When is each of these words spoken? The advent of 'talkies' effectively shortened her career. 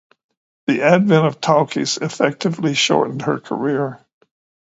The 0.65 0.81
advent 0.81 1.27
of 1.27 1.39
'talkies' 1.39 1.97
effectively 1.97 2.73
shortened 2.73 3.21
her 3.21 3.39
career. 3.39 4.03